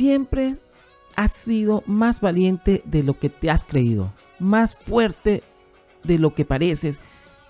siempre 0.00 0.56
has 1.14 1.30
sido 1.30 1.82
más 1.84 2.22
valiente 2.22 2.80
de 2.86 3.02
lo 3.02 3.18
que 3.18 3.28
te 3.28 3.50
has 3.50 3.64
creído, 3.64 4.14
más 4.38 4.74
fuerte 4.74 5.42
de 6.04 6.18
lo 6.18 6.34
que 6.34 6.46
pareces 6.46 7.00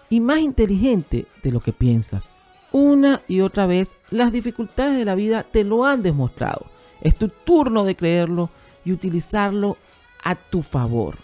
y 0.08 0.18
más 0.18 0.40
inteligente 0.40 1.26
de 1.44 1.52
lo 1.52 1.60
que 1.60 1.72
piensas. 1.72 2.28
Una 2.72 3.22
y 3.28 3.40
otra 3.42 3.66
vez 3.66 3.94
las 4.10 4.32
dificultades 4.32 4.98
de 4.98 5.04
la 5.04 5.14
vida 5.14 5.44
te 5.44 5.62
lo 5.62 5.84
han 5.84 6.02
demostrado. 6.02 6.66
Es 7.02 7.14
tu 7.14 7.28
turno 7.28 7.84
de 7.84 7.94
creerlo 7.94 8.50
y 8.84 8.90
utilizarlo 8.90 9.76
a 10.24 10.34
tu 10.34 10.62
favor. 10.62 11.18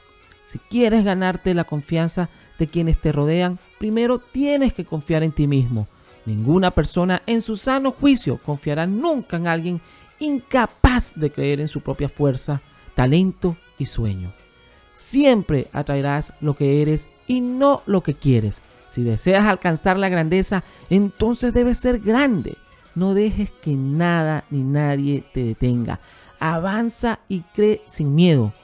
Si 0.45 0.61
quieres 0.61 1.05
ganarte 1.05 1.55
la 1.55 1.65
confianza 1.65 2.29
de 2.56 2.69
quienes 2.69 3.01
te 3.01 3.11
rodean, 3.11 3.59
primero 3.80 4.20
tienes 4.20 4.73
que 4.74 4.84
confiar 4.84 5.24
en 5.24 5.33
ti 5.33 5.48
mismo. 5.48 5.88
Ninguna 6.24 6.70
persona 6.70 7.23
en 7.27 7.43
su 7.43 7.56
sano 7.56 7.91
juicio 7.91 8.38
confiará 8.47 8.87
nunca 8.87 9.38
en 9.38 9.48
alguien 9.48 9.80
incapaz 10.19 11.12
de 11.15 11.30
creer 11.30 11.61
en 11.61 11.69
su 11.69 11.80
propia 11.80 12.09
fuerza, 12.09 12.62
talento 12.95 13.56
y 13.79 13.87
sueño. 13.87 14.33
Siempre 14.95 15.69
atraerás 15.73 16.33
lo 16.41 16.55
que 16.55 16.80
eres 16.80 17.09
y 17.27 17.41
no 17.41 17.83
lo 17.87 18.02
que 18.02 18.15
quieres. 18.15 18.62
Si 18.89 19.02
deseas 19.02 19.45
alcanzar 19.45 19.98
la 19.98 20.09
grandeza, 20.09 20.62
entonces 20.89 21.52
debes 21.52 21.79
ser 21.79 22.01
grande. 22.01 22.56
No 22.95 23.12
dejes 23.12 23.51
que 23.51 23.73
nada 23.73 24.45
ni 24.48 24.62
nadie 24.62 25.23
te 25.34 25.45
detenga. 25.45 26.01
Avanza 26.41 27.19
y 27.28 27.41
cree 27.55 27.83
sin 27.87 28.14
miedo. 28.14 28.55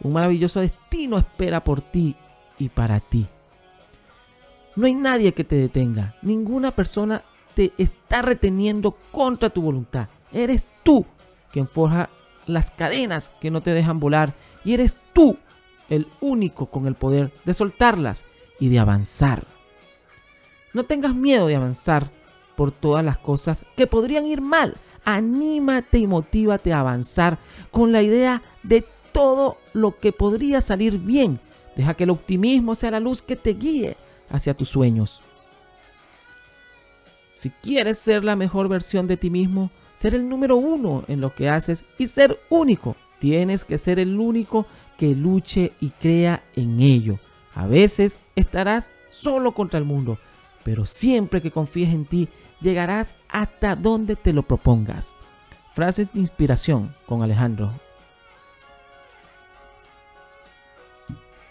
Un 0.00 0.12
maravilloso 0.12 0.60
destino 0.60 1.18
espera 1.18 1.64
por 1.64 1.80
ti 1.80 2.14
y 2.58 2.68
para 2.68 3.00
ti. 3.00 3.26
No 4.76 4.86
hay 4.86 4.94
nadie 4.94 5.32
que 5.32 5.44
te 5.44 5.56
detenga. 5.56 6.14
Ninguna 6.22 6.70
persona 6.70 7.24
te 7.54 7.72
está 7.76 8.22
reteniendo 8.22 8.96
contra 9.10 9.50
tu 9.50 9.60
voluntad. 9.60 10.08
Eres 10.32 10.64
tú 10.90 11.06
quien 11.52 11.68
forja 11.68 12.10
las 12.48 12.72
cadenas 12.72 13.30
que 13.40 13.52
no 13.52 13.62
te 13.62 13.70
dejan 13.70 14.00
volar 14.00 14.34
y 14.64 14.74
eres 14.74 14.96
tú 15.12 15.36
el 15.88 16.08
único 16.20 16.66
con 16.66 16.88
el 16.88 16.96
poder 16.96 17.32
de 17.44 17.54
soltarlas 17.54 18.24
y 18.58 18.70
de 18.70 18.80
avanzar. 18.80 19.46
No 20.74 20.82
tengas 20.86 21.14
miedo 21.14 21.46
de 21.46 21.54
avanzar 21.54 22.10
por 22.56 22.72
todas 22.72 23.04
las 23.04 23.18
cosas 23.18 23.64
que 23.76 23.86
podrían 23.86 24.26
ir 24.26 24.40
mal. 24.40 24.74
Anímate 25.04 25.98
y 25.98 26.08
motívate 26.08 26.72
a 26.72 26.80
avanzar 26.80 27.38
con 27.70 27.92
la 27.92 28.02
idea 28.02 28.42
de 28.64 28.84
todo 29.12 29.58
lo 29.72 29.96
que 30.00 30.10
podría 30.10 30.60
salir 30.60 30.98
bien. 30.98 31.38
Deja 31.76 31.94
que 31.94 32.02
el 32.02 32.10
optimismo 32.10 32.74
sea 32.74 32.90
la 32.90 33.00
luz 33.00 33.22
que 33.22 33.36
te 33.36 33.54
guíe 33.54 33.96
hacia 34.28 34.54
tus 34.54 34.70
sueños. 34.70 35.22
Si 37.32 37.50
quieres 37.50 37.96
ser 37.96 38.24
la 38.24 38.34
mejor 38.34 38.66
versión 38.66 39.06
de 39.06 39.16
ti 39.16 39.30
mismo, 39.30 39.70
ser 40.00 40.14
el 40.14 40.30
número 40.30 40.56
uno 40.56 41.04
en 41.08 41.20
lo 41.20 41.34
que 41.34 41.50
haces 41.50 41.84
y 41.98 42.06
ser 42.06 42.40
único, 42.48 42.96
tienes 43.18 43.66
que 43.66 43.76
ser 43.76 43.98
el 43.98 44.18
único 44.18 44.64
que 44.96 45.14
luche 45.14 45.72
y 45.78 45.90
crea 45.90 46.42
en 46.56 46.80
ello. 46.80 47.18
A 47.54 47.66
veces 47.66 48.16
estarás 48.34 48.88
solo 49.10 49.52
contra 49.52 49.78
el 49.78 49.84
mundo, 49.84 50.18
pero 50.64 50.86
siempre 50.86 51.42
que 51.42 51.50
confíes 51.50 51.92
en 51.92 52.06
ti, 52.06 52.30
llegarás 52.62 53.12
hasta 53.28 53.76
donde 53.76 54.16
te 54.16 54.32
lo 54.32 54.42
propongas. 54.42 55.16
Frases 55.74 56.14
de 56.14 56.20
inspiración 56.20 56.94
con 57.04 57.22
Alejandro 57.22 57.70